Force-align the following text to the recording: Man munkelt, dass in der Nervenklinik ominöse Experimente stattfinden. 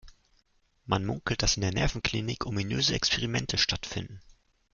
Man 0.87 1.05
munkelt, 1.05 1.43
dass 1.43 1.57
in 1.57 1.61
der 1.61 1.73
Nervenklinik 1.73 2.47
ominöse 2.47 2.95
Experimente 2.95 3.59
stattfinden. 3.59 4.19